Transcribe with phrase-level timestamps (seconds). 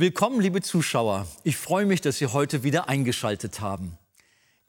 [0.00, 1.26] Willkommen, liebe Zuschauer.
[1.42, 3.98] Ich freue mich, dass Sie heute wieder eingeschaltet haben.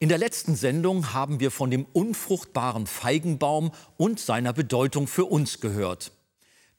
[0.00, 5.60] In der letzten Sendung haben wir von dem unfruchtbaren Feigenbaum und seiner Bedeutung für uns
[5.60, 6.10] gehört.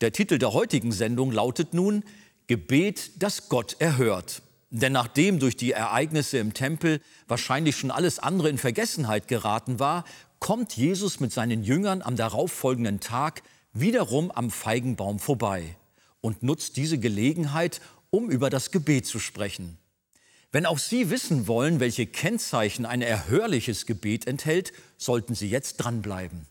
[0.01, 2.03] Der Titel der heutigen Sendung lautet nun
[2.47, 4.41] Gebet, das Gott erhört.
[4.69, 6.99] Denn nachdem durch die Ereignisse im Tempel
[7.29, 10.03] wahrscheinlich schon alles andere in Vergessenheit geraten war,
[10.39, 15.77] kommt Jesus mit seinen Jüngern am darauffolgenden Tag wiederum am Feigenbaum vorbei
[16.19, 17.79] und nutzt diese Gelegenheit,
[18.11, 19.77] um über das Gebet zu sprechen.
[20.51, 26.45] Wenn auch Sie wissen wollen, welche Kennzeichen ein erhörliches Gebet enthält, sollten Sie jetzt dranbleiben.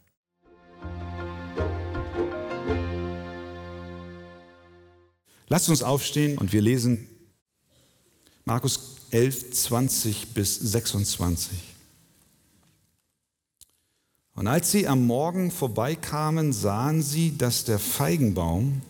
[5.49, 7.09] Lasst uns aufstehen und wir lesen
[8.45, 11.59] Markus 11, 20 bis 26.
[14.35, 18.81] Und als sie am Morgen vorbeikamen, sahen sie, dass der Feigenbaum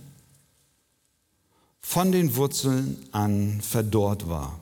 [1.81, 4.61] von den Wurzeln an verdorrt war.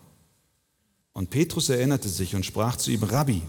[1.12, 3.42] Und Petrus erinnerte sich und sprach zu ihm, Rabbi,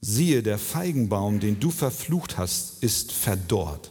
[0.00, 3.90] siehe, der Feigenbaum, den du verflucht hast, ist verdorrt.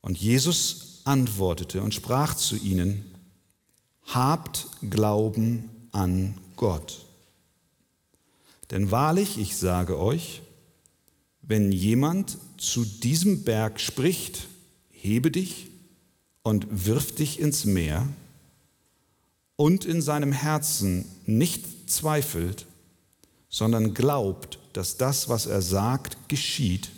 [0.00, 3.04] Und Jesus antwortete und sprach zu ihnen,
[4.06, 7.04] habt Glauben an Gott.
[8.70, 10.42] Denn wahrlich, ich sage euch,
[11.42, 14.46] wenn jemand zu diesem Berg spricht,
[14.90, 15.70] hebe dich
[16.44, 18.06] und wirft dich ins Meer
[19.56, 22.66] und in seinem Herzen nicht zweifelt,
[23.48, 26.90] sondern glaubt, dass das, was er sagt, geschieht,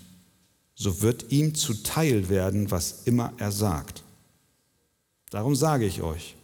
[0.74, 4.02] so wird ihm zuteil werden, was immer er sagt.
[5.30, 6.34] Darum sage ich euch,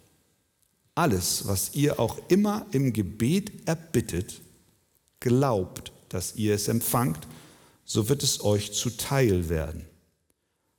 [0.94, 4.40] alles, was ihr auch immer im Gebet erbittet,
[5.20, 7.26] glaubt, dass ihr es empfangt,
[7.84, 9.84] so wird es euch zuteil werden.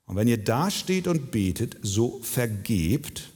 [0.06, 3.30] Und wenn ihr da steht und betet, so vergebt,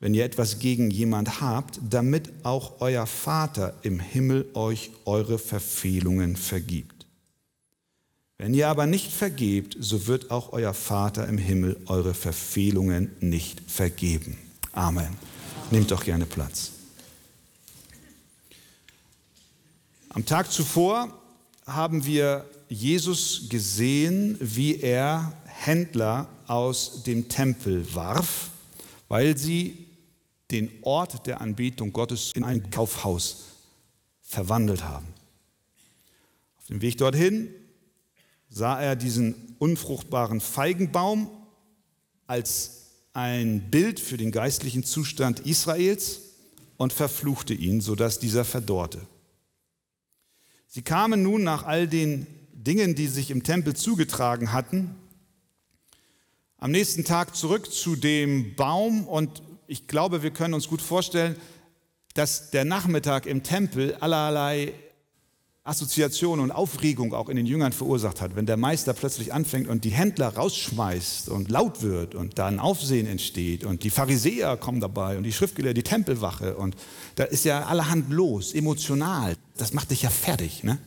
[0.00, 6.36] wenn ihr etwas gegen jemand habt, damit auch euer Vater im Himmel euch eure Verfehlungen
[6.36, 7.06] vergibt.
[8.38, 13.62] Wenn ihr aber nicht vergebt, so wird auch euer Vater im Himmel eure Verfehlungen nicht
[13.66, 14.36] vergeben.
[14.72, 15.16] Amen.
[15.70, 16.72] Nehmt doch gerne Platz.
[20.10, 21.12] Am Tag zuvor
[21.66, 25.32] haben wir Jesus gesehen, wie er
[25.64, 28.50] Händler aus dem Tempel warf,
[29.08, 29.86] weil sie
[30.50, 33.44] den Ort der Anbetung Gottes in ein Kaufhaus
[34.22, 35.06] verwandelt haben.
[36.58, 37.48] Auf dem Weg dorthin
[38.48, 41.30] sah er diesen unfruchtbaren Feigenbaum
[42.26, 46.20] als ein Bild für den geistlichen Zustand Israels
[46.76, 49.00] und verfluchte ihn, sodass dieser verdorrte.
[50.66, 54.94] Sie kamen nun nach all den Dingen, die sich im Tempel zugetragen hatten,
[56.58, 61.36] am nächsten Tag zurück zu dem Baum und ich glaube, wir können uns gut vorstellen,
[62.14, 64.72] dass der Nachmittag im Tempel allerlei
[65.64, 69.84] Assoziation und Aufregung auch in den Jüngern verursacht hat, wenn der Meister plötzlich anfängt und
[69.84, 74.80] die Händler rausschmeißt und laut wird und da ein Aufsehen entsteht und die Pharisäer kommen
[74.80, 76.76] dabei und die Schriftgelehrten, die Tempelwache und
[77.16, 79.36] da ist ja allerhand los, emotional.
[79.56, 80.78] Das macht dich ja fertig, ne?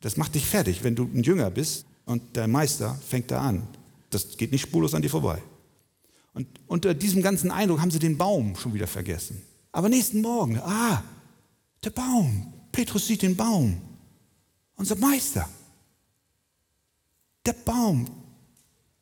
[0.00, 3.66] Das macht dich fertig, wenn du ein Jünger bist und der Meister fängt da an.
[4.10, 5.42] Das geht nicht spurlos an dir vorbei.
[6.34, 9.42] Und unter diesem ganzen Eindruck haben sie den Baum schon wieder vergessen.
[9.72, 11.02] Aber nächsten Morgen, ah,
[11.84, 12.52] der Baum.
[12.72, 13.80] Petrus sieht den Baum.
[14.76, 15.48] Unser Meister.
[17.44, 18.06] Der Baum,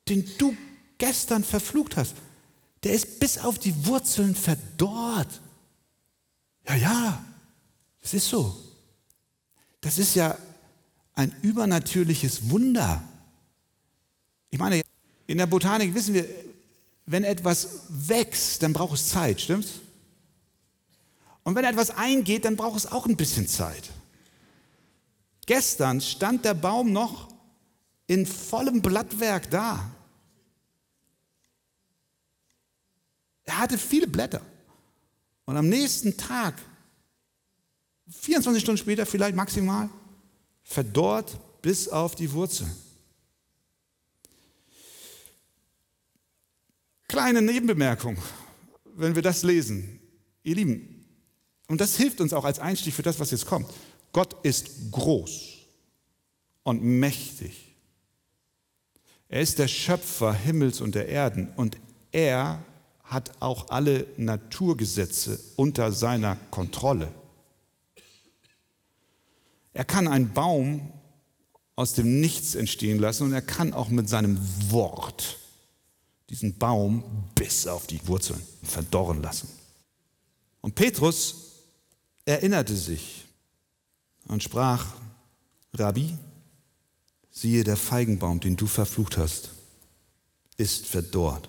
[0.08, 0.56] den du
[0.98, 2.14] gestern verflucht hast,
[2.82, 5.40] der ist bis auf die Wurzeln verdorrt.
[6.68, 7.24] Ja, ja,
[8.00, 8.56] das ist so.
[9.80, 10.36] Das ist ja
[11.14, 13.02] ein übernatürliches Wunder.
[14.50, 14.82] Ich meine,
[15.26, 16.26] in der Botanik wissen wir,
[17.06, 19.80] wenn etwas wächst, dann braucht es Zeit, stimmt's?
[21.44, 23.90] Und wenn etwas eingeht, dann braucht es auch ein bisschen Zeit.
[25.46, 27.28] Gestern stand der Baum noch
[28.08, 29.88] in vollem Blattwerk da.
[33.44, 34.42] Er hatte viele Blätter.
[35.44, 36.60] Und am nächsten Tag,
[38.08, 39.88] 24 Stunden später vielleicht maximal,
[40.64, 42.85] verdorrt bis auf die Wurzeln.
[47.08, 48.18] Kleine Nebenbemerkung,
[48.96, 50.00] wenn wir das lesen.
[50.42, 51.04] Ihr Lieben,
[51.68, 53.72] und das hilft uns auch als Einstieg für das, was jetzt kommt.
[54.12, 55.56] Gott ist groß
[56.62, 57.74] und mächtig.
[59.28, 61.76] Er ist der Schöpfer Himmels und der Erden und
[62.12, 62.64] er
[63.02, 67.12] hat auch alle Naturgesetze unter seiner Kontrolle.
[69.72, 70.92] Er kann einen Baum
[71.76, 74.38] aus dem Nichts entstehen lassen und er kann auch mit seinem
[74.70, 75.38] Wort
[76.30, 77.02] diesen Baum
[77.34, 79.48] bis auf die Wurzeln verdorren lassen.
[80.60, 81.52] Und Petrus
[82.24, 83.24] erinnerte sich
[84.26, 84.94] und sprach,
[85.72, 86.16] Rabbi,
[87.30, 89.50] siehe der Feigenbaum, den du verflucht hast,
[90.56, 91.48] ist verdorrt.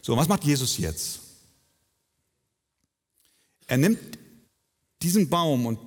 [0.00, 1.20] So, was macht Jesus jetzt?
[3.66, 4.18] Er nimmt
[5.02, 5.78] diesen Baum und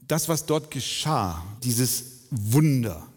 [0.00, 3.09] das, was dort geschah, dieses Wunder,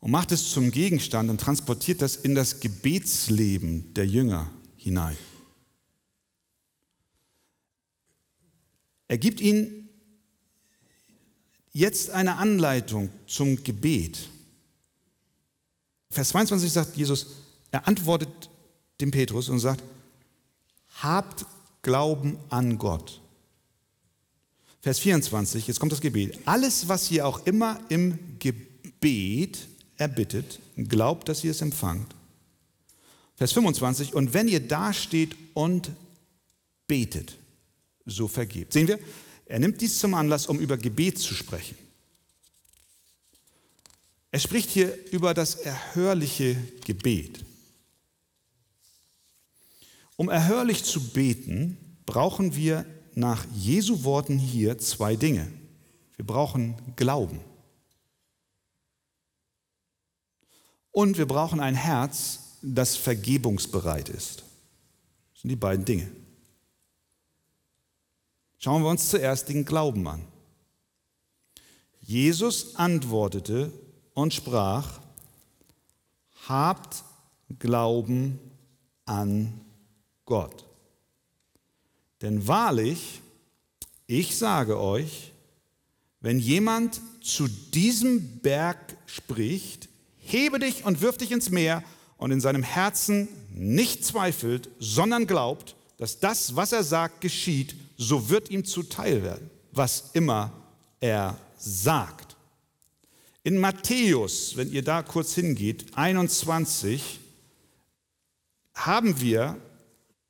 [0.00, 5.16] und macht es zum Gegenstand und transportiert das in das Gebetsleben der Jünger hinein.
[9.08, 9.88] Er gibt ihnen
[11.72, 14.28] jetzt eine Anleitung zum Gebet.
[16.10, 17.26] Vers 22 sagt Jesus,
[17.70, 18.50] er antwortet
[19.00, 19.82] dem Petrus und sagt,
[21.02, 21.44] habt
[21.82, 23.20] Glauben an Gott.
[24.80, 26.38] Vers 24, jetzt kommt das Gebet.
[26.46, 32.14] Alles, was ihr auch immer im Gebet erbittet, glaubt, dass ihr es empfangt.
[33.36, 35.90] Vers 25, und wenn ihr dasteht und
[36.86, 37.36] betet,
[38.06, 38.72] so vergebt.
[38.72, 38.98] Sehen wir,
[39.46, 41.76] er nimmt dies zum Anlass, um über Gebet zu sprechen.
[44.30, 47.44] Er spricht hier über das erhörliche Gebet.
[50.16, 51.76] Um erhörlich zu beten,
[52.06, 55.50] brauchen wir nach Jesu Worten hier zwei Dinge.
[56.16, 57.40] Wir brauchen Glauben.
[60.96, 64.44] Und wir brauchen ein Herz, das vergebungsbereit ist.
[65.34, 66.10] Das sind die beiden Dinge.
[68.56, 70.26] Schauen wir uns zuerst den Glauben an.
[72.00, 73.70] Jesus antwortete
[74.14, 75.00] und sprach,
[76.48, 77.04] habt
[77.58, 78.38] Glauben
[79.04, 79.52] an
[80.24, 80.64] Gott.
[82.22, 83.20] Denn wahrlich,
[84.06, 85.32] ich sage euch,
[86.20, 89.90] wenn jemand zu diesem Berg spricht,
[90.32, 91.82] hebe dich und wirf dich ins Meer
[92.16, 98.28] und in seinem Herzen nicht zweifelt, sondern glaubt, dass das, was er sagt, geschieht, so
[98.28, 100.52] wird ihm zuteil werden, was immer
[101.00, 102.36] er sagt.
[103.42, 107.20] In Matthäus, wenn ihr da kurz hingeht, 21,
[108.74, 109.56] haben wir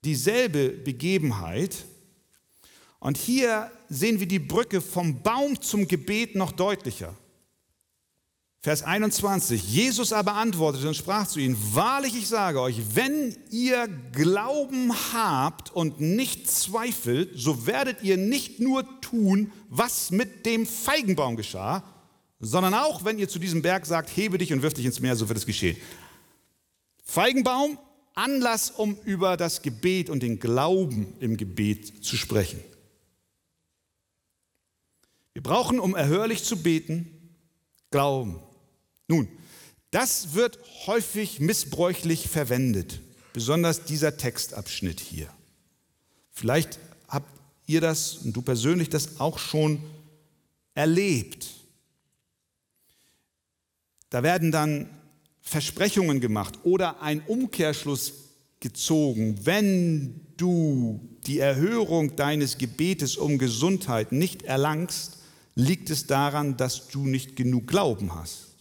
[0.04, 1.84] dieselbe Begebenheit.
[3.00, 7.14] Und hier sehen wir die Brücke vom Baum zum Gebet noch deutlicher.
[8.66, 9.62] Vers 21.
[9.62, 15.72] Jesus aber antwortete und sprach zu ihnen, wahrlich ich sage euch, wenn ihr Glauben habt
[15.72, 21.84] und nicht zweifelt, so werdet ihr nicht nur tun, was mit dem Feigenbaum geschah,
[22.40, 25.14] sondern auch, wenn ihr zu diesem Berg sagt, hebe dich und wirf dich ins Meer,
[25.14, 25.76] so wird es geschehen.
[27.04, 27.78] Feigenbaum,
[28.14, 32.58] Anlass, um über das Gebet und den Glauben im Gebet zu sprechen.
[35.34, 37.12] Wir brauchen, um erhörlich zu beten,
[37.92, 38.40] Glauben.
[39.08, 39.28] Nun,
[39.90, 43.00] das wird häufig missbräuchlich verwendet,
[43.32, 45.28] besonders dieser Textabschnitt hier.
[46.32, 46.78] Vielleicht
[47.08, 49.80] habt ihr das und du persönlich das auch schon
[50.74, 51.48] erlebt.
[54.10, 54.90] Da werden dann
[55.40, 58.12] Versprechungen gemacht oder ein Umkehrschluss
[58.60, 65.18] gezogen, wenn du die Erhörung deines Gebetes um Gesundheit nicht erlangst,
[65.54, 68.55] liegt es daran, dass du nicht genug Glauben hast.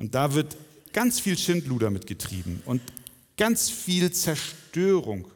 [0.00, 0.56] Und da wird
[0.92, 2.80] ganz viel Schindluder mitgetrieben und
[3.36, 5.28] ganz viel Zerstörung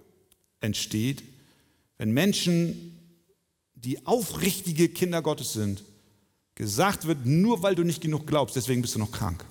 [0.61, 1.23] entsteht,
[1.99, 2.99] wenn Menschen,
[3.75, 5.85] die aufrichtige Kinder Gottes sind,
[6.55, 9.45] gesagt wird, nur weil du nicht genug glaubst, deswegen bist du noch krank.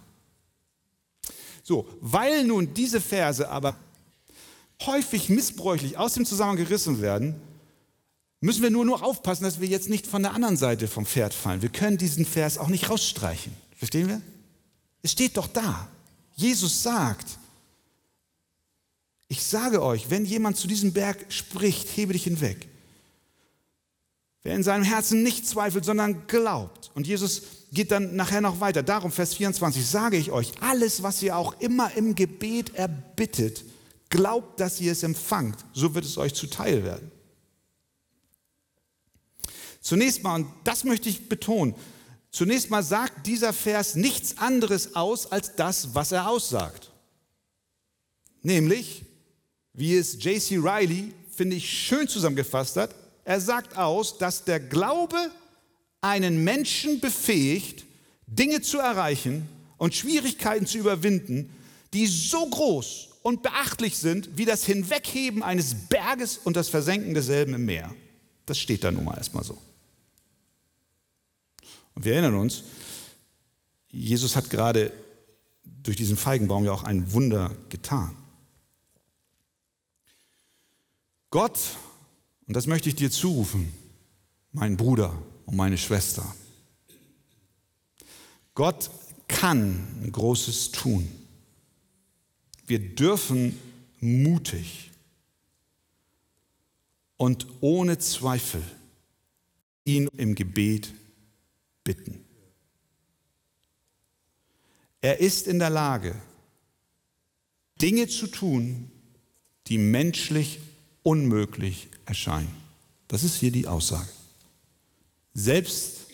[1.61, 3.77] So, weil nun diese Verse aber
[4.81, 7.35] häufig missbräuchlich aus dem Zusammenhang gerissen werden,
[8.41, 11.35] müssen wir nur noch aufpassen, dass wir jetzt nicht von der anderen Seite vom Pferd
[11.35, 11.61] fallen.
[11.61, 13.53] Wir können diesen Vers auch nicht rausstreichen.
[13.77, 14.21] Verstehen wir?
[15.03, 15.87] Es steht doch da.
[16.35, 17.37] Jesus sagt,
[19.27, 22.67] ich sage euch, wenn jemand zu diesem Berg spricht, hebe dich hinweg.
[24.43, 26.91] Wer in seinem Herzen nicht zweifelt, sondern glaubt.
[26.95, 28.83] Und Jesus geht dann nachher noch weiter.
[28.83, 33.63] Darum, Vers 24, sage ich euch, alles, was ihr auch immer im Gebet erbittet,
[34.09, 37.11] glaubt, dass ihr es empfangt, so wird es euch zuteil werden.
[39.81, 41.73] Zunächst mal, und das möchte ich betonen,
[42.33, 46.91] Zunächst mal sagt dieser Vers nichts anderes aus als das, was er aussagt.
[48.41, 49.03] Nämlich,
[49.73, 50.57] wie es J.C.
[50.57, 55.31] Riley, finde ich, schön zusammengefasst hat, er sagt aus, dass der Glaube
[56.01, 57.85] einen Menschen befähigt,
[58.25, 59.47] Dinge zu erreichen
[59.77, 61.55] und Schwierigkeiten zu überwinden,
[61.93, 67.53] die so groß und beachtlich sind, wie das Hinwegheben eines Berges und das Versenken desselben
[67.53, 67.93] im Meer.
[68.47, 69.61] Das steht da nun mal erstmal so.
[71.95, 72.63] Und wir erinnern uns,
[73.89, 74.91] Jesus hat gerade
[75.83, 78.15] durch diesen Feigenbaum ja auch ein Wunder getan.
[81.29, 81.59] Gott,
[82.47, 83.73] und das möchte ich dir zurufen,
[84.51, 86.23] mein Bruder und meine Schwester,
[88.55, 88.91] Gott
[89.27, 91.09] kann Großes tun.
[92.67, 93.57] Wir dürfen
[93.99, 94.91] mutig
[97.17, 98.61] und ohne Zweifel
[99.85, 100.93] ihn im Gebet
[101.83, 102.23] bitten.
[105.01, 106.15] Er ist in der Lage,
[107.81, 108.89] Dinge zu tun,
[109.67, 110.59] die menschlich
[111.01, 112.55] unmöglich erscheinen.
[113.07, 114.09] Das ist hier die Aussage.
[115.33, 116.07] Selbst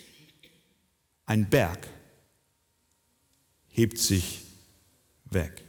[1.25, 1.87] ein Berg
[3.67, 4.41] hebt sich
[5.25, 5.63] weg.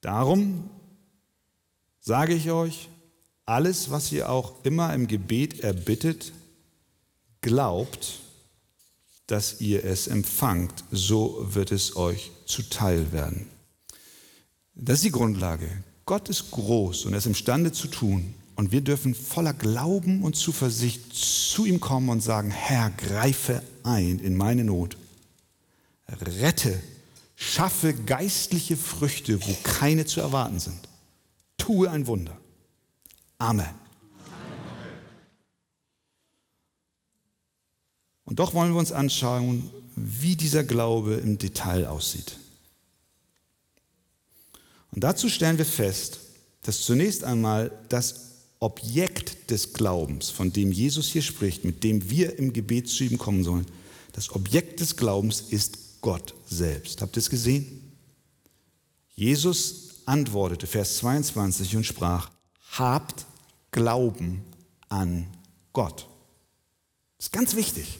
[0.00, 0.68] Darum
[2.00, 2.88] sage ich euch,
[3.46, 6.32] alles, was ihr auch immer im Gebet erbittet,
[7.40, 8.20] glaubt,
[9.26, 13.46] dass ihr es empfangt, so wird es euch zuteil werden.
[14.74, 15.68] Das ist die Grundlage.
[16.04, 18.34] Gott ist groß und er ist imstande zu tun.
[18.56, 24.18] Und wir dürfen voller Glauben und Zuversicht zu ihm kommen und sagen, Herr, greife ein
[24.18, 24.96] in meine Not.
[26.08, 26.78] Rette,
[27.36, 30.88] schaffe geistliche Früchte, wo keine zu erwarten sind.
[31.56, 32.36] Tue ein Wunder.
[33.38, 33.79] Amen.
[38.30, 42.38] Und doch wollen wir uns anschauen, wie dieser Glaube im Detail aussieht.
[44.92, 46.20] Und dazu stellen wir fest,
[46.62, 52.38] dass zunächst einmal das Objekt des Glaubens, von dem Jesus hier spricht, mit dem wir
[52.38, 53.66] im Gebet zu ihm kommen sollen,
[54.12, 57.02] das Objekt des Glaubens ist Gott selbst.
[57.02, 57.92] Habt ihr es gesehen?
[59.16, 62.30] Jesus antwortete, Vers 22, und sprach,
[62.78, 63.26] habt
[63.72, 64.44] Glauben
[64.88, 65.26] an
[65.72, 66.06] Gott.
[67.16, 67.98] Das ist ganz wichtig.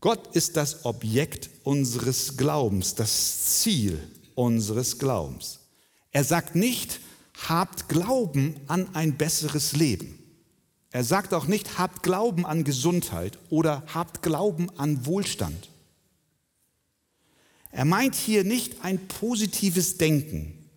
[0.00, 3.98] Gott ist das Objekt unseres Glaubens, das Ziel
[4.34, 5.60] unseres Glaubens.
[6.10, 7.00] Er sagt nicht,
[7.48, 10.18] habt Glauben an ein besseres Leben.
[10.90, 15.68] Er sagt auch nicht, habt Glauben an Gesundheit oder habt Glauben an Wohlstand.
[17.70, 20.68] Er meint hier nicht ein positives Denken.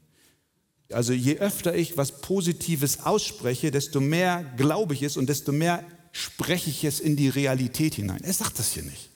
[0.92, 5.84] Also je öfter ich was Positives ausspreche, desto mehr glaube ich es und desto mehr
[6.12, 8.24] spreche ich es in die Realität hinein.
[8.24, 9.13] Er sagt das hier nicht.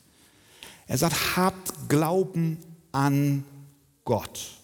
[0.87, 2.57] Er sagt, habt Glauben
[2.91, 3.43] an
[4.05, 4.57] Gott.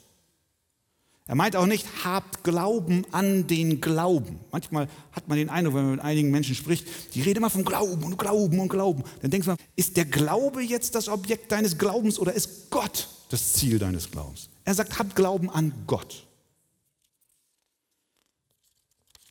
[1.26, 4.40] Er meint auch nicht, habt Glauben an den Glauben.
[4.52, 7.64] Manchmal hat man den Eindruck, wenn man mit einigen Menschen spricht, die reden immer vom
[7.64, 9.04] Glauben und Glauben und Glauben.
[9.22, 13.54] Dann denkst man, ist der Glaube jetzt das Objekt deines Glaubens oder ist Gott das
[13.54, 14.50] Ziel deines Glaubens?
[14.66, 16.26] Er sagt, habt Glauben an Gott.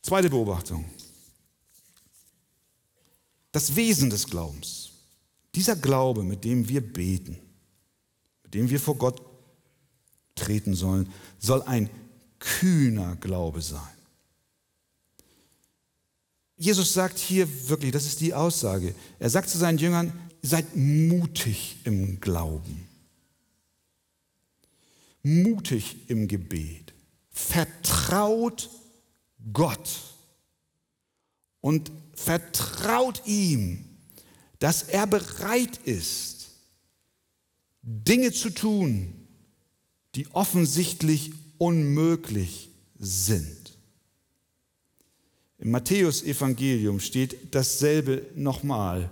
[0.03, 0.85] Zweite Beobachtung.
[3.53, 4.82] Das Wesen des Glaubens.
[5.55, 7.39] Dieser Glaube, mit dem wir beten,
[8.43, 9.23] mit dem wir vor Gott
[10.35, 11.91] treten sollen, soll ein
[12.39, 13.81] kühner Glaube sein.
[16.57, 21.77] Jesus sagt hier wirklich, das ist die Aussage, er sagt zu seinen Jüngern, seid mutig
[21.85, 22.87] im Glauben,
[25.23, 26.93] mutig im Gebet,
[27.31, 28.71] vertraut
[29.53, 29.89] Gott.
[31.61, 33.85] Und vertraut ihm
[34.62, 36.50] dass er bereit ist,
[37.83, 39.12] Dinge zu tun,
[40.14, 43.76] die offensichtlich unmöglich sind.
[45.59, 49.11] Im Matthäusevangelium steht dasselbe nochmal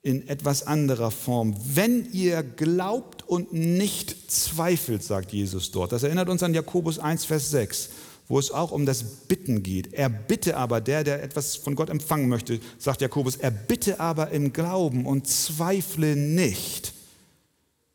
[0.00, 1.54] in etwas anderer Form.
[1.74, 5.92] Wenn ihr glaubt und nicht zweifelt, sagt Jesus dort.
[5.92, 7.90] Das erinnert uns an Jakobus 1, Vers 6
[8.28, 9.92] wo es auch um das Bitten geht.
[9.92, 14.30] Er bitte aber, der, der etwas von Gott empfangen möchte, sagt Jakobus, er bitte aber
[14.30, 16.92] im Glauben und zweifle nicht.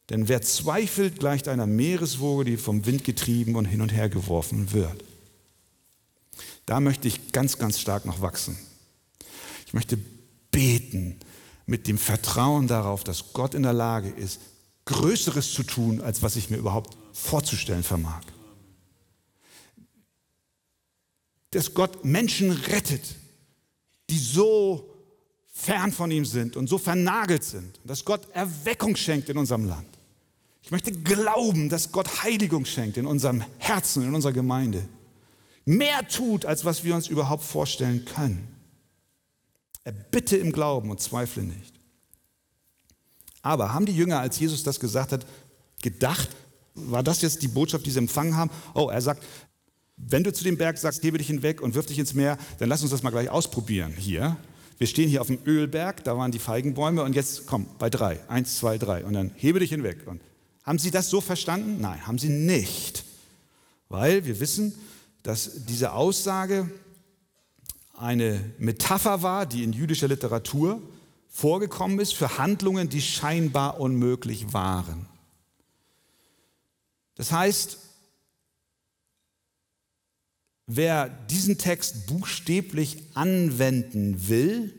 [0.10, 4.74] Denn wer zweifelt, gleicht einer Meereswoge, die vom Wind getrieben und hin und her geworfen
[4.74, 5.04] wird.
[6.66, 8.58] Da möchte ich ganz, ganz stark noch wachsen.
[9.66, 9.98] Ich möchte
[10.52, 11.18] beten
[11.66, 14.42] mit dem Vertrauen darauf, dass Gott in der Lage ist,
[14.86, 18.22] Größeres zu tun, als was ich mir überhaupt vorzustellen vermag.
[21.52, 23.16] Dass Gott Menschen rettet,
[24.10, 24.90] die so
[25.52, 27.80] fern von ihm sind und so vernagelt sind.
[27.84, 29.88] Dass Gott Erweckung schenkt in unserem Land.
[30.64, 34.88] Ich möchte glauben, dass Gott Heiligung schenkt in unserem Herzen, in unserer Gemeinde.
[35.66, 38.48] Mehr tut, als was wir uns überhaupt vorstellen können.
[39.84, 41.74] Er bitte im Glauben und zweifle nicht.
[43.42, 45.26] Aber haben die Jünger, als Jesus das gesagt hat,
[45.82, 46.30] gedacht,
[46.76, 48.52] war das jetzt die Botschaft, die sie empfangen haben?
[48.74, 49.24] Oh, er sagt,
[50.08, 52.70] wenn du zu dem Berg sagst, hebe dich hinweg und wirf dich ins Meer, dann
[52.70, 54.38] lass uns das mal gleich ausprobieren hier.
[54.78, 58.20] Wir stehen hier auf dem Ölberg, da waren die Feigenbäume und jetzt komm, bei drei.
[58.28, 59.06] Eins, zwei, drei.
[59.06, 60.08] Und dann hebe dich hinweg.
[60.08, 60.22] Und
[60.64, 61.80] Haben Sie das so verstanden?
[61.80, 63.06] Nein, haben Sie nicht.
[63.90, 64.74] Weil wir wissen,
[65.24, 66.70] dass diese Aussage
[67.96, 70.82] eine Metapher war, die in jüdischer Literatur
[71.30, 75.06] vorgekommen ist für Handlungen, die scheinbar unmöglich waren.
[77.16, 77.78] Das heißt,
[80.76, 84.74] wer diesen Text buchstäblich anwenden will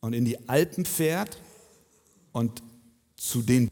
[0.00, 1.38] und in die Alpen fährt
[2.32, 2.62] und
[3.16, 3.70] zu den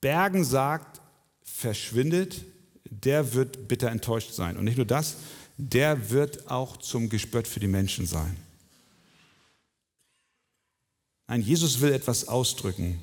[0.00, 1.00] Bergen sagt,
[1.42, 2.44] verschwindet,
[2.84, 4.56] der wird bitter enttäuscht sein.
[4.56, 5.16] Und nicht nur das,
[5.56, 8.36] der wird auch zum Gespött für die Menschen sein.
[11.26, 13.02] Nein, Jesus will etwas ausdrücken.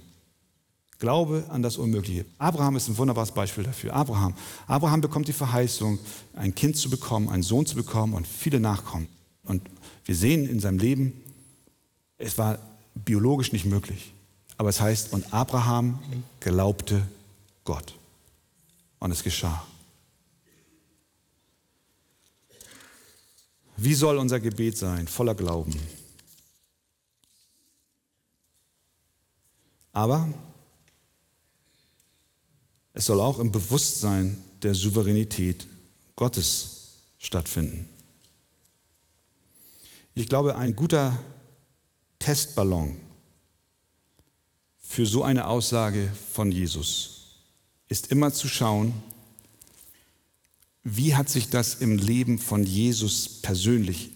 [0.99, 2.25] Glaube an das Unmögliche.
[2.37, 3.93] Abraham ist ein wunderbares Beispiel dafür.
[3.93, 4.33] Abraham.
[4.65, 5.99] Abraham bekommt die Verheißung,
[6.33, 9.07] ein Kind zu bekommen, einen Sohn zu bekommen und viele Nachkommen.
[9.43, 9.61] Und
[10.05, 11.21] wir sehen in seinem Leben,
[12.17, 12.59] es war
[12.93, 14.13] biologisch nicht möglich.
[14.57, 15.99] Aber es heißt, und Abraham
[16.39, 17.05] glaubte
[17.65, 17.95] Gott.
[18.99, 19.65] Und es geschah.
[23.77, 25.07] Wie soll unser Gebet sein?
[25.07, 25.75] Voller Glauben.
[29.91, 30.27] Aber
[32.95, 35.67] es soll auch im Bewusstsein der Souveränität
[36.15, 37.89] Gottes stattfinden.
[40.15, 41.19] Ich glaube, ein guter
[42.19, 42.97] Testballon
[44.79, 47.35] für so eine Aussage von Jesus
[47.89, 48.93] ist immer zu schauen,
[50.83, 54.11] wie hat sich das im Leben von Jesus persönlich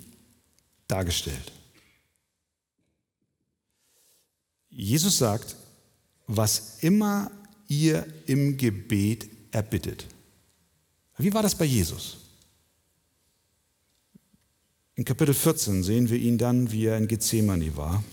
[0.88, 1.52] dargestellt?
[4.70, 5.58] Jesus sagt,
[6.28, 7.30] was immer
[7.70, 10.06] ihr im Gebet erbittet.
[11.18, 12.18] Wie war das bei Jesus?
[14.96, 18.04] In Kapitel 14 sehen wir ihn dann, wie er in Gethsemane war.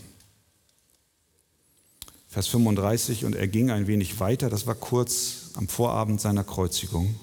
[2.28, 7.18] Vers 35, und er ging ein wenig weiter, das war kurz am Vorabend seiner Kreuzigung.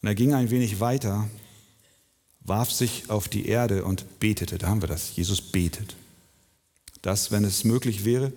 [0.00, 1.28] Und er ging ein wenig weiter,
[2.40, 4.58] warf sich auf die Erde und betete.
[4.58, 5.14] Da haben wir das.
[5.16, 5.96] Jesus betet.
[7.02, 8.32] Dass, wenn es möglich wäre,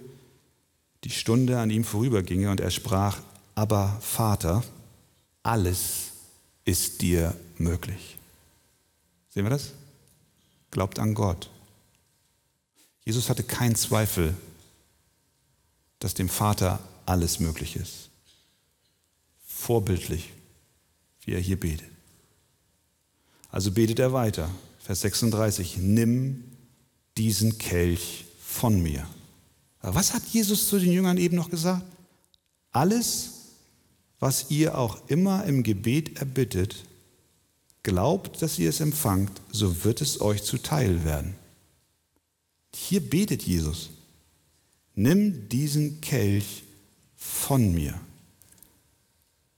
[1.04, 3.20] die Stunde an ihm vorüberginge und er sprach,
[3.56, 4.64] aber Vater,
[5.44, 6.12] alles
[6.66, 8.18] ist dir möglich.
[9.30, 9.74] Sehen wir das?
[10.70, 11.50] Glaubt an Gott.
[13.04, 14.36] Jesus hatte keinen Zweifel,
[16.00, 18.10] dass dem Vater alles möglich ist.
[19.46, 20.32] Vorbildlich
[21.26, 21.90] wie er hier betet.
[23.50, 24.50] Also betet er weiter.
[24.80, 26.44] Vers 36, nimm
[27.18, 29.06] diesen Kelch von mir.
[29.82, 31.86] Aber was hat Jesus zu den Jüngern eben noch gesagt?
[32.72, 33.32] Alles,
[34.20, 36.86] was ihr auch immer im Gebet erbittet,
[37.84, 41.36] glaubt, dass ihr es empfangt, so wird es euch zuteil werden.
[42.74, 43.89] Hier betet Jesus,
[44.96, 46.63] nimm diesen Kelch
[47.15, 48.00] von mir.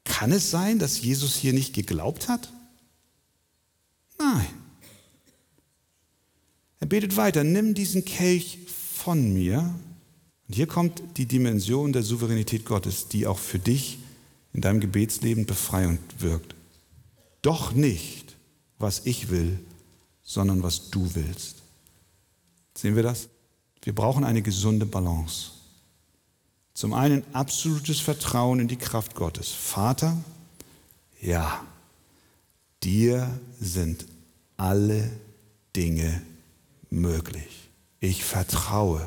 [0.06, 2.52] Kann es sein, dass Jesus hier nicht geglaubt hat?
[4.18, 4.48] Nein.
[6.80, 9.74] Er betet weiter, nimm diesen Kelch von mir.
[10.54, 13.98] Und hier kommt die Dimension der Souveränität Gottes, die auch für dich
[14.54, 16.54] in deinem Gebetsleben befreiend wirkt.
[17.42, 18.36] Doch nicht,
[18.78, 19.58] was ich will,
[20.22, 21.64] sondern was du willst.
[22.78, 23.30] Sehen wir das?
[23.82, 25.54] Wir brauchen eine gesunde Balance.
[26.76, 29.50] Zum einen absolutes Vertrauen in die Kraft Gottes.
[29.50, 30.16] Vater,
[31.20, 31.66] ja,
[32.84, 34.06] dir sind
[34.56, 35.10] alle
[35.76, 36.22] Dinge
[36.92, 37.72] möglich.
[38.00, 39.04] Ich vertraue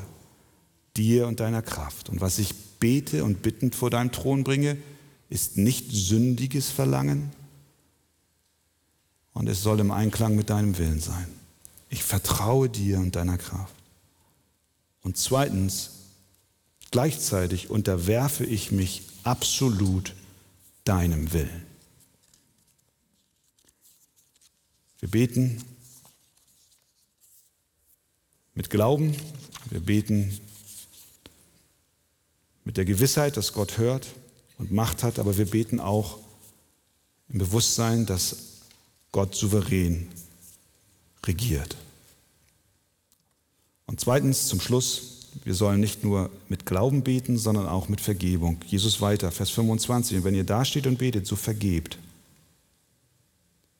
[0.96, 2.08] dir und deiner Kraft.
[2.08, 4.76] Und was ich bete und bittend vor deinem Thron bringe,
[5.28, 7.30] ist nicht sündiges Verlangen
[9.32, 11.26] und es soll im Einklang mit deinem Willen sein.
[11.90, 13.74] Ich vertraue dir und deiner Kraft.
[15.02, 15.90] Und zweitens,
[16.90, 20.14] Gleichzeitig unterwerfe ich mich absolut
[20.84, 21.66] deinem Willen.
[25.00, 25.62] Wir beten
[28.54, 29.14] mit Glauben,
[29.68, 30.40] wir beten
[32.66, 34.08] mit der Gewissheit, dass Gott hört
[34.58, 36.18] und Macht hat, aber wir beten auch
[37.28, 38.36] im Bewusstsein, dass
[39.12, 40.08] Gott souverän
[41.24, 41.76] regiert.
[43.86, 48.58] Und zweitens zum Schluss, wir sollen nicht nur mit Glauben beten, sondern auch mit Vergebung.
[48.66, 50.18] Jesus weiter, Vers 25.
[50.18, 51.98] Und wenn ihr da steht und betet, so vergebt.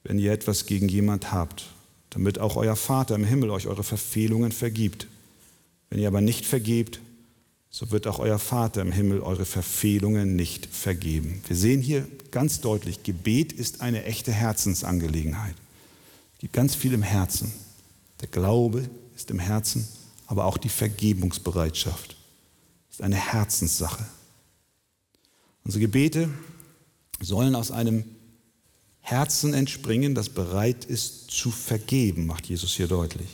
[0.05, 1.67] Wenn ihr etwas gegen jemand habt,
[2.11, 5.09] damit auch euer Vater im Himmel euch eure Verfehlungen vergibt.
[5.91, 7.01] Wenn ihr aber nicht vergebt,
[7.77, 11.43] so wird auch euer Vater im Himmel eure Verfehlungen nicht vergeben.
[11.47, 15.55] Wir sehen hier ganz deutlich, Gebet ist eine echte Herzensangelegenheit.
[16.37, 17.53] Es gibt ganz viel im Herzen.
[18.23, 19.87] Der Glaube ist im Herzen
[20.27, 22.17] aber auch die Vergebungsbereitschaft
[22.91, 24.07] ist eine Herzenssache.
[25.65, 26.31] Unsere Gebete
[27.21, 28.05] sollen aus einem
[29.01, 33.29] Herzen entspringen, das bereit ist zu vergeben, macht Jesus hier deutlich.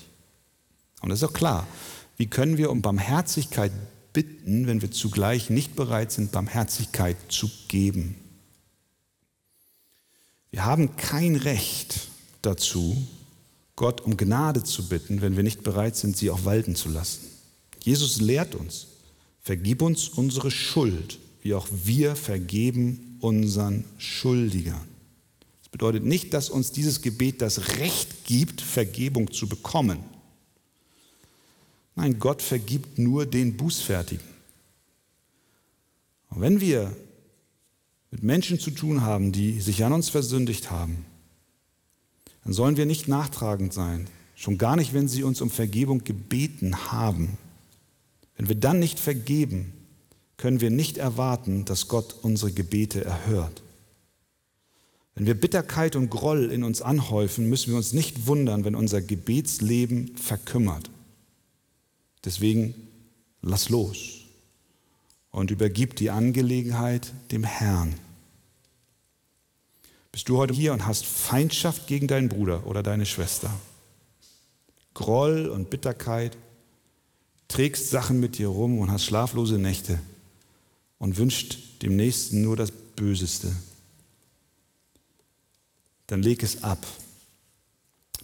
[1.00, 1.66] Und das ist auch klar.
[2.16, 3.72] Wie können wir um Barmherzigkeit
[4.12, 8.16] bitten, wenn wir zugleich nicht bereit sind, Barmherzigkeit zu geben?
[10.50, 12.08] Wir haben kein Recht
[12.42, 13.06] dazu,
[13.74, 17.26] Gott um Gnade zu bitten, wenn wir nicht bereit sind, sie auch walten zu lassen.
[17.82, 18.88] Jesus lehrt uns,
[19.40, 24.86] vergib uns unsere Schuld, wie auch wir vergeben unseren Schuldigern.
[25.62, 29.98] Das bedeutet nicht, dass uns dieses Gebet das Recht gibt, Vergebung zu bekommen.
[31.94, 34.26] Nein, Gott vergibt nur den Bußfertigen.
[36.30, 36.96] Und wenn wir
[38.10, 41.04] mit Menschen zu tun haben, die sich an uns versündigt haben,
[42.44, 46.90] dann sollen wir nicht nachtragend sein, schon gar nicht, wenn sie uns um Vergebung gebeten
[46.90, 47.38] haben.
[48.36, 49.72] Wenn wir dann nicht vergeben,
[50.36, 53.62] können wir nicht erwarten, dass Gott unsere Gebete erhört.
[55.14, 59.02] Wenn wir Bitterkeit und Groll in uns anhäufen, müssen wir uns nicht wundern, wenn unser
[59.02, 60.90] Gebetsleben verkümmert.
[62.24, 62.74] Deswegen
[63.40, 64.20] lass los
[65.30, 67.94] und übergib die Angelegenheit dem Herrn.
[70.12, 73.50] Bist du heute hier und hast Feindschaft gegen deinen Bruder oder deine Schwester?
[74.94, 76.36] Groll und Bitterkeit,
[77.48, 79.98] trägst Sachen mit dir rum und hast schlaflose Nächte
[80.98, 83.54] und wünscht dem Nächsten nur das Böseste.
[86.06, 86.86] Dann leg es ab.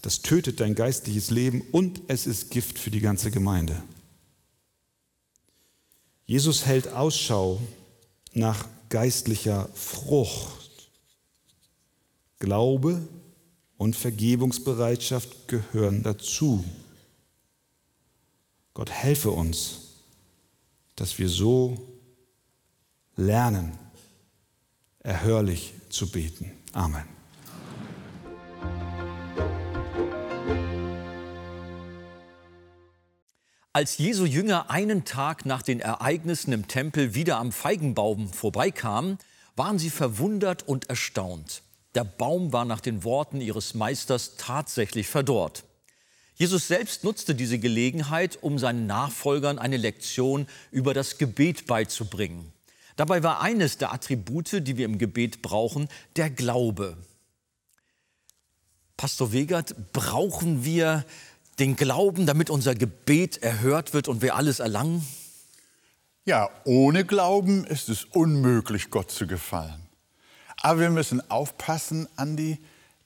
[0.02, 3.82] Das tötet dein geistliches Leben und es ist Gift für die ganze Gemeinde.
[6.26, 7.61] Jesus hält Ausschau
[8.32, 10.90] nach geistlicher Frucht.
[12.38, 13.06] Glaube
[13.76, 16.64] und Vergebungsbereitschaft gehören dazu.
[18.74, 19.80] Gott helfe uns,
[20.94, 21.76] dass wir so
[23.16, 23.76] lernen,
[25.00, 26.52] erhörlich zu beten.
[26.72, 27.17] Amen.
[33.78, 39.18] Als Jesu Jünger einen Tag nach den Ereignissen im Tempel wieder am Feigenbaum vorbeikamen,
[39.54, 41.62] waren sie verwundert und erstaunt.
[41.94, 45.62] Der Baum war nach den Worten ihres Meisters tatsächlich verdorrt.
[46.34, 52.52] Jesus selbst nutzte diese Gelegenheit, um seinen Nachfolgern eine Lektion über das Gebet beizubringen.
[52.96, 56.96] Dabei war eines der Attribute, die wir im Gebet brauchen, der Glaube.
[58.96, 61.04] Pastor Wegert, brauchen wir
[61.58, 65.06] den Glauben, damit unser Gebet erhört wird und wir alles erlangen?
[66.24, 69.88] Ja, ohne Glauben ist es unmöglich, Gott zu gefallen.
[70.60, 72.58] Aber wir müssen aufpassen, Andi,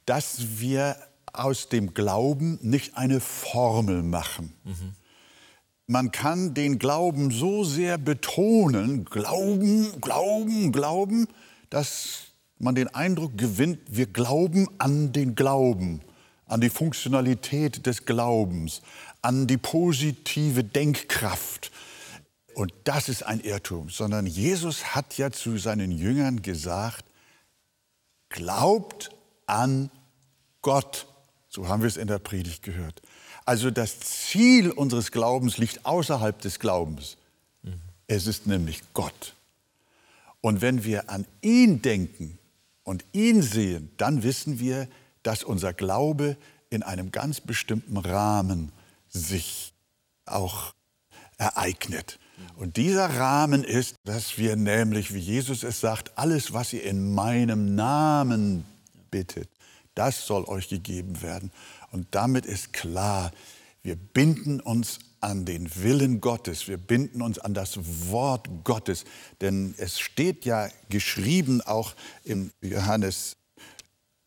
[0.06, 0.96] dass wir
[1.32, 4.52] aus dem Glauben nicht eine Formel machen.
[4.64, 4.94] Mhm.
[5.86, 11.28] Man kann den Glauben so sehr betonen, Glauben, Glauben, Glauben,
[11.70, 12.24] dass
[12.58, 16.00] man den Eindruck gewinnt, wir glauben an den Glauben
[16.52, 18.82] an die Funktionalität des Glaubens,
[19.22, 21.72] an die positive Denkkraft.
[22.54, 27.06] Und das ist ein Irrtum, sondern Jesus hat ja zu seinen Jüngern gesagt,
[28.28, 29.10] glaubt
[29.46, 29.90] an
[30.60, 31.06] Gott.
[31.48, 33.00] So haben wir es in der Predigt gehört.
[33.46, 37.16] Also das Ziel unseres Glaubens liegt außerhalb des Glaubens.
[37.62, 37.80] Mhm.
[38.06, 39.34] Es ist nämlich Gott.
[40.42, 42.38] Und wenn wir an ihn denken
[42.84, 44.86] und ihn sehen, dann wissen wir,
[45.22, 46.36] dass unser Glaube
[46.70, 48.72] in einem ganz bestimmten Rahmen
[49.08, 49.72] sich
[50.26, 50.74] auch
[51.38, 52.18] ereignet.
[52.56, 57.14] Und dieser Rahmen ist, dass wir nämlich, wie Jesus es sagt, alles, was ihr in
[57.14, 58.64] meinem Namen
[59.10, 59.48] bittet,
[59.94, 61.50] das soll euch gegeben werden.
[61.90, 63.32] Und damit ist klar,
[63.82, 67.78] wir binden uns an den Willen Gottes, wir binden uns an das
[68.10, 69.04] Wort Gottes,
[69.40, 73.36] denn es steht ja geschrieben auch im Johannes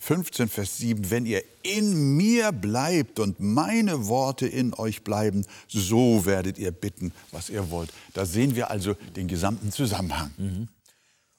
[0.06, 6.28] 15, Vers 7, wenn ihr in mir bleibt und meine Worte in euch bleiben, so
[6.28, 7.92] werdet ihr bitten, was ihr wollt.
[8.14, 10.32] Da sehen wir also den gesamten Zusammenhang.
[10.38, 10.68] Mhm.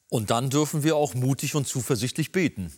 [0.09, 2.73] Und dann dürfen wir auch mutig und zuversichtlich beten.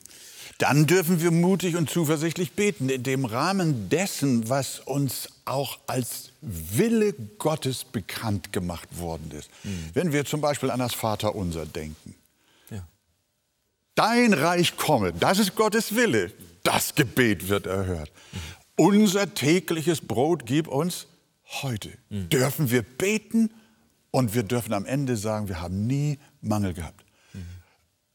[0.58, 6.32] Dann dürfen wir mutig und zuversichtlich beten, in dem Rahmen dessen, was uns auch als
[6.42, 9.48] Wille Gottes bekannt gemacht worden ist.
[9.64, 9.90] Mhm.
[9.94, 12.14] Wenn wir zum Beispiel an das Vaterunser denken
[13.98, 16.30] Dein Reich komme, das ist Gottes Wille.
[16.62, 18.12] Das Gebet wird erhört.
[18.76, 21.08] Unser tägliches Brot gib uns
[21.62, 21.90] heute.
[22.08, 23.50] Dürfen wir beten
[24.12, 27.04] und wir dürfen am Ende sagen, wir haben nie Mangel gehabt.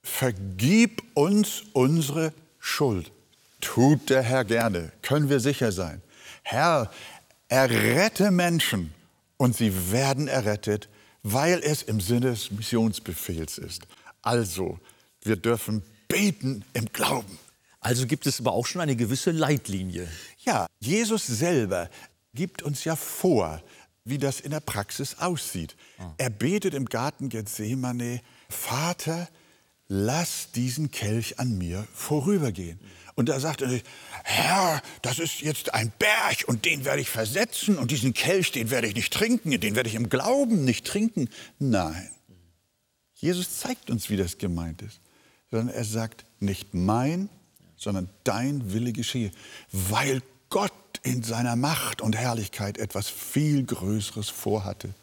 [0.02, 3.12] Vergib uns unsere Schuld.
[3.60, 6.02] Tut der Herr gerne, können wir sicher sein.
[6.44, 6.92] Herr,
[7.50, 8.94] errette Menschen
[9.36, 10.88] und sie werden errettet,
[11.24, 13.82] weil es im Sinne des Missionsbefehls ist.
[14.22, 14.80] Also,
[15.24, 17.40] wir dürfen beten im Glauben.
[17.80, 20.08] Also gibt es aber auch schon eine gewisse Leitlinie.
[20.46, 21.90] Ja, Jesus selber
[22.34, 23.62] gibt uns ja vor,
[24.06, 25.76] wie das in der Praxis aussieht.
[26.18, 29.28] Er betet im Garten Gethsemane, Vater,
[29.88, 32.80] lass diesen Kelch an mir vorübergehen.
[33.16, 33.84] Und da sagt er sich,
[34.24, 38.72] Herr, das ist jetzt ein Berg und den werde ich versetzen und diesen Kelch, den
[38.72, 41.30] werde ich nicht trinken, den werde ich im Glauben nicht trinken.
[41.60, 42.10] Nein,
[43.14, 45.00] Jesus zeigt uns, wie das gemeint ist,
[45.54, 47.30] sondern er sagt, nicht mein,
[47.78, 49.30] sondern dein Wille geschehe,
[49.72, 50.72] weil Gott
[51.04, 54.96] in seiner Macht und Herrlichkeit etwas viel Größeres vorhatte.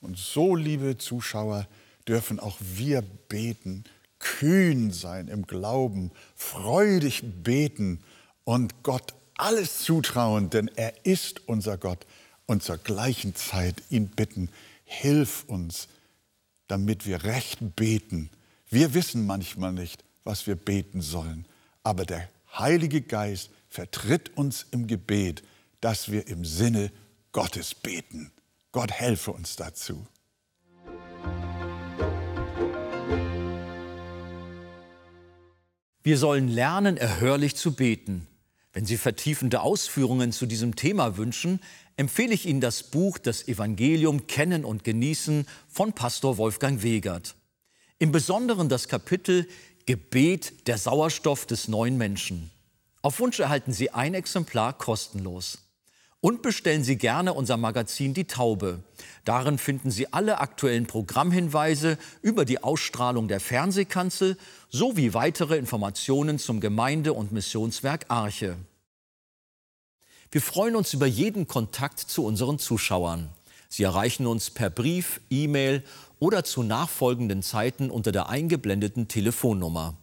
[0.00, 1.66] Und so, liebe Zuschauer,
[2.06, 3.82] dürfen auch wir beten,
[4.20, 8.04] kühn sein im Glauben, freudig beten
[8.44, 12.06] und Gott alles zutrauen, denn er ist unser Gott
[12.46, 14.48] und zur gleichen Zeit ihn bitten,
[14.84, 15.88] hilf uns,
[16.68, 18.30] damit wir recht beten.
[18.72, 21.44] Wir wissen manchmal nicht, was wir beten sollen,
[21.82, 22.26] aber der
[22.58, 25.42] Heilige Geist vertritt uns im Gebet,
[25.82, 26.90] dass wir im Sinne
[27.32, 28.32] Gottes beten.
[28.72, 30.06] Gott helfe uns dazu.
[36.02, 38.26] Wir sollen lernen, erhörlich zu beten.
[38.72, 41.60] Wenn Sie vertiefende Ausführungen zu diesem Thema wünschen,
[41.98, 47.36] empfehle ich Ihnen das Buch Das Evangelium Kennen und Genießen von Pastor Wolfgang Wegert.
[48.02, 49.46] Im Besonderen das Kapitel
[49.86, 52.50] Gebet der Sauerstoff des neuen Menschen.
[53.00, 55.68] Auf Wunsch erhalten Sie ein Exemplar kostenlos.
[56.20, 58.82] Und bestellen Sie gerne unser Magazin Die Taube.
[59.24, 64.36] Darin finden Sie alle aktuellen Programmhinweise über die Ausstrahlung der Fernsehkanzel
[64.68, 68.56] sowie weitere Informationen zum Gemeinde- und Missionswerk Arche.
[70.32, 73.28] Wir freuen uns über jeden Kontakt zu unseren Zuschauern.
[73.72, 75.82] Sie erreichen uns per Brief, E-Mail
[76.22, 79.96] oder zu nachfolgenden Zeiten unter der eingeblendeten Telefonnummer.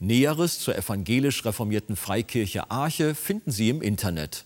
[0.00, 4.44] Näheres zur evangelisch reformierten Freikirche Arche finden Sie im Internet.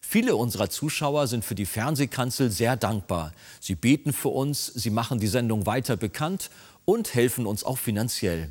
[0.00, 3.34] Viele unserer Zuschauer sind für die Fernsehkanzel sehr dankbar.
[3.60, 6.48] Sie beten für uns, sie machen die Sendung weiter bekannt
[6.86, 8.48] und helfen uns auch finanziell.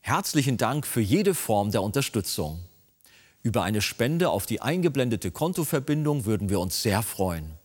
[0.00, 2.60] Herzlichen Dank für jede Form der Unterstützung.
[3.42, 7.61] Über eine Spende auf die eingeblendete Kontoverbindung würden wir uns sehr freuen.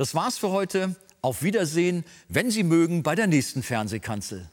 [0.00, 0.96] Das war's für heute.
[1.20, 4.48] Auf Wiedersehen, wenn Sie mögen, bei der nächsten Fernsehkanzel.